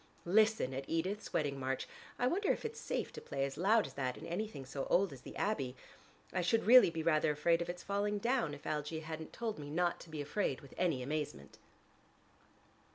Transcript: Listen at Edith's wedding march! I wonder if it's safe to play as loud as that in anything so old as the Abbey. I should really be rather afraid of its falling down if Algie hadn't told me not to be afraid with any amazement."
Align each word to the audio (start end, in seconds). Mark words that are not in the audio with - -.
Listen 0.25 0.73
at 0.73 0.85
Edith's 0.89 1.31
wedding 1.31 1.59
march! 1.59 1.87
I 2.17 2.25
wonder 2.25 2.51
if 2.51 2.65
it's 2.65 2.79
safe 2.79 3.13
to 3.13 3.21
play 3.21 3.45
as 3.45 3.55
loud 3.55 3.85
as 3.85 3.93
that 3.93 4.17
in 4.17 4.25
anything 4.25 4.65
so 4.65 4.85
old 4.85 5.13
as 5.13 5.21
the 5.21 5.35
Abbey. 5.35 5.75
I 6.33 6.41
should 6.41 6.63
really 6.65 6.89
be 6.89 7.03
rather 7.03 7.29
afraid 7.29 7.61
of 7.61 7.69
its 7.69 7.83
falling 7.83 8.17
down 8.17 8.55
if 8.55 8.65
Algie 8.65 9.01
hadn't 9.01 9.31
told 9.31 9.59
me 9.59 9.69
not 9.69 9.99
to 9.99 10.09
be 10.09 10.19
afraid 10.19 10.61
with 10.61 10.73
any 10.75 11.03
amazement." 11.03 11.59